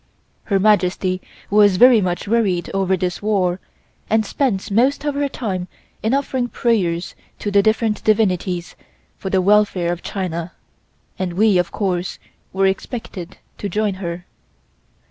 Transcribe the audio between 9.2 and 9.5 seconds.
the